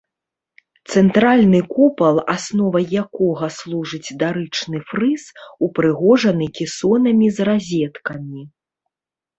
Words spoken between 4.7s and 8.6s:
фрыз, упрыгожаны кесонамі з разеткамі.